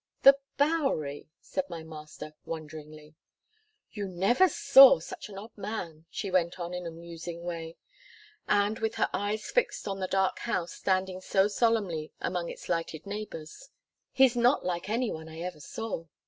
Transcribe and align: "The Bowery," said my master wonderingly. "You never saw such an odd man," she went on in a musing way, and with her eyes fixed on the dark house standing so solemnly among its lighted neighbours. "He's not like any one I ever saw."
"The 0.23 0.39
Bowery," 0.57 1.29
said 1.41 1.69
my 1.69 1.83
master 1.83 2.33
wonderingly. 2.43 3.13
"You 3.91 4.07
never 4.07 4.49
saw 4.49 4.97
such 4.97 5.29
an 5.29 5.37
odd 5.37 5.55
man," 5.55 6.07
she 6.09 6.31
went 6.31 6.59
on 6.59 6.73
in 6.73 6.87
a 6.87 6.89
musing 6.91 7.43
way, 7.43 7.77
and 8.47 8.79
with 8.79 8.95
her 8.95 9.11
eyes 9.13 9.51
fixed 9.51 9.87
on 9.87 9.99
the 9.99 10.07
dark 10.07 10.39
house 10.39 10.71
standing 10.73 11.21
so 11.21 11.47
solemnly 11.47 12.13
among 12.19 12.49
its 12.49 12.67
lighted 12.67 13.05
neighbours. 13.05 13.69
"He's 14.11 14.35
not 14.35 14.65
like 14.65 14.89
any 14.89 15.11
one 15.11 15.29
I 15.29 15.41
ever 15.41 15.59
saw." 15.59 16.05